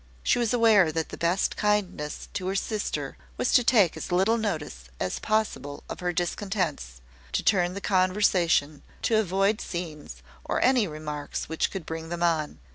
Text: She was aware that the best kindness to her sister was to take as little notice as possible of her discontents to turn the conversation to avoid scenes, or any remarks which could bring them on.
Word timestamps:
She 0.23 0.39
was 0.39 0.51
aware 0.51 0.91
that 0.91 1.09
the 1.09 1.15
best 1.15 1.55
kindness 1.55 2.27
to 2.33 2.47
her 2.47 2.55
sister 2.55 3.17
was 3.37 3.51
to 3.53 3.63
take 3.63 3.95
as 3.95 4.11
little 4.11 4.35
notice 4.39 4.85
as 4.99 5.19
possible 5.19 5.83
of 5.87 5.99
her 5.99 6.11
discontents 6.11 7.01
to 7.33 7.43
turn 7.43 7.75
the 7.75 7.81
conversation 7.81 8.81
to 9.03 9.19
avoid 9.19 9.61
scenes, 9.61 10.23
or 10.43 10.59
any 10.63 10.87
remarks 10.87 11.47
which 11.47 11.69
could 11.69 11.85
bring 11.85 12.09
them 12.09 12.23
on. 12.23 12.57